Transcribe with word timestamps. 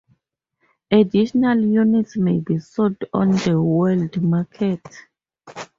Additional 0.89 1.59
units 1.61 2.17
may 2.17 2.39
be 2.39 2.57
sold 2.57 2.97
on 3.13 3.29
the 3.33 3.61
world 3.61 4.19
market. 4.19 4.81